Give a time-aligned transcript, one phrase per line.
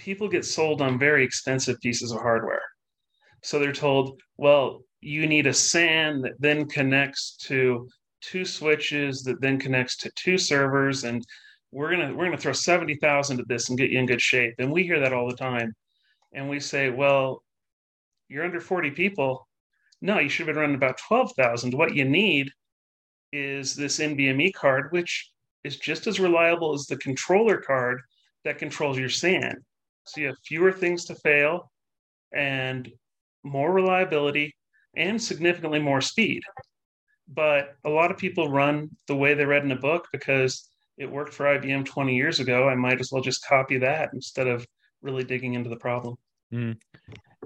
[0.00, 2.62] people get sold on very expensive pieces of hardware.
[3.42, 7.88] So they're told, well, you need a SAN that then connects to
[8.22, 11.24] two switches that then connects to two servers and
[11.72, 14.54] we're gonna we're gonna throw 70,000 at this and get you in good shape.
[14.58, 15.74] And we hear that all the time.
[16.32, 17.42] And we say, well,
[18.28, 19.46] you're under 40 people.
[20.02, 21.74] No, you should have been running about 12,000.
[21.74, 22.50] What you need
[23.32, 25.30] is this NVMe card, which
[25.62, 28.00] is just as reliable as the controller card
[28.44, 29.62] that controls your SAN.
[30.04, 31.70] So you have fewer things to fail
[32.32, 32.90] and
[33.44, 34.54] more reliability
[34.96, 36.42] and significantly more speed.
[37.28, 41.10] But a lot of people run the way they read in a book because it
[41.10, 42.68] worked for IBM 20 years ago.
[42.68, 44.66] I might as well just copy that instead of
[45.00, 46.16] really digging into the problem.
[46.52, 46.76] Mm.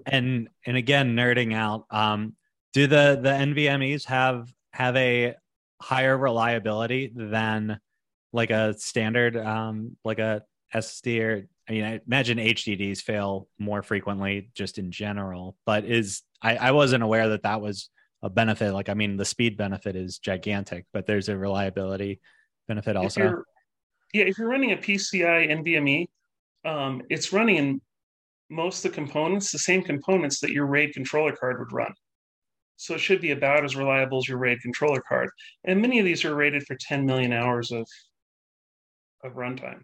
[0.06, 1.84] And and again, nerding out.
[1.91, 2.34] Um,
[2.73, 5.34] do the the NVMEs have have a
[5.80, 7.78] higher reliability than
[8.33, 10.42] like a standard um, like a
[10.75, 16.22] SSD or I mean, I imagine HDDs fail more frequently just in general, but is
[16.42, 17.89] I, I wasn't aware that that was
[18.22, 18.72] a benefit.
[18.72, 22.20] Like, I mean, the speed benefit is gigantic, but there's a reliability
[22.69, 23.42] benefit also.
[24.12, 26.06] yeah, if you're running a PCI NVMe,
[26.64, 27.80] um, it's running in
[28.50, 31.92] most of the components, the same components that your RAID controller card would run.
[32.77, 35.30] So it should be about as reliable as your RAID controller card.
[35.64, 37.86] And many of these are rated for 10 million hours of
[39.22, 39.80] of runtime.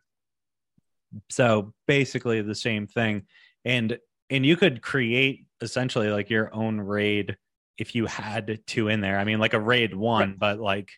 [1.29, 3.23] So basically the same thing.
[3.65, 7.37] And and you could create essentially like your own raid
[7.79, 9.19] if you had two in there.
[9.19, 10.39] I mean like a raid one, right.
[10.39, 10.91] but like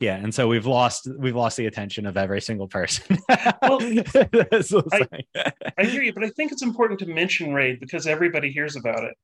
[0.00, 3.18] yeah, and so we've lost we've lost the attention of every single person.
[3.62, 5.08] well, I,
[5.78, 9.02] I, hear you, but I think it's important to mention RAID because everybody hears about
[9.02, 9.14] it,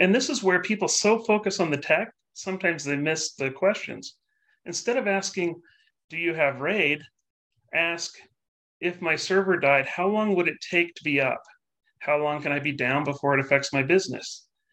[0.00, 4.16] and this is where people so focus on the tech sometimes they miss the questions.
[4.66, 5.62] Instead of asking,
[6.10, 7.02] "Do you have RAID?"
[7.72, 8.16] ask,
[8.84, 11.40] if my server died, how long would it take to be up?
[12.00, 14.46] How long can I be down before it affects my business?